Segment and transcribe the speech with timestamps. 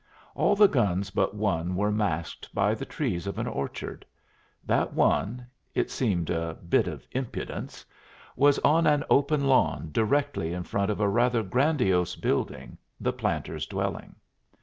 [0.33, 4.03] All the guns but one were masked by the trees of an orchard;
[4.65, 7.85] that one it seemed a bit of impudence
[8.35, 13.67] was on an open lawn directly in front of a rather grandiose building, the planter's
[13.67, 14.15] dwelling.